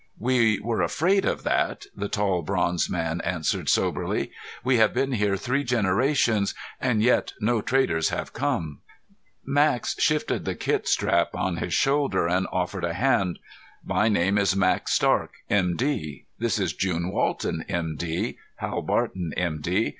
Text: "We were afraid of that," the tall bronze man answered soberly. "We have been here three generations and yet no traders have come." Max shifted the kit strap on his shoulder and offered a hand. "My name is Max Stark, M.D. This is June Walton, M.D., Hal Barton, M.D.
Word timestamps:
"We 0.17 0.59
were 0.59 0.81
afraid 0.81 1.25
of 1.25 1.43
that," 1.43 1.85
the 1.95 2.09
tall 2.09 2.41
bronze 2.41 2.89
man 2.89 3.21
answered 3.23 3.69
soberly. 3.69 4.31
"We 4.63 4.77
have 4.77 4.95
been 4.95 5.11
here 5.11 5.37
three 5.37 5.63
generations 5.63 6.55
and 6.79 7.03
yet 7.03 7.33
no 7.39 7.61
traders 7.61 8.09
have 8.09 8.33
come." 8.33 8.79
Max 9.45 9.95
shifted 9.99 10.43
the 10.43 10.55
kit 10.55 10.87
strap 10.87 11.35
on 11.35 11.57
his 11.57 11.75
shoulder 11.75 12.27
and 12.27 12.47
offered 12.51 12.83
a 12.83 12.95
hand. 12.95 13.37
"My 13.85 14.09
name 14.09 14.39
is 14.39 14.55
Max 14.55 14.91
Stark, 14.93 15.33
M.D. 15.51 16.25
This 16.39 16.57
is 16.57 16.73
June 16.73 17.11
Walton, 17.11 17.63
M.D., 17.69 18.39
Hal 18.55 18.81
Barton, 18.81 19.33
M.D. 19.37 19.89